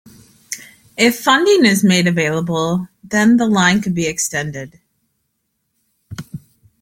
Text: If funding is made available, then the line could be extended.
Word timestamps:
If 0.97 1.19
funding 1.19 1.63
is 1.63 1.83
made 1.83 2.07
available, 2.07 2.87
then 3.03 3.37
the 3.37 3.45
line 3.45 3.83
could 3.83 3.93
be 3.93 4.07
extended. 4.07 4.79